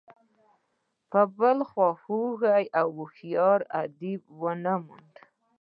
بل 1.37 1.59
خواخوږی 1.69 2.65
او 2.79 2.87
هوښیار 2.97 3.59
ادیب 3.83 4.21
ونه 4.41 4.73
موند. 4.85 5.15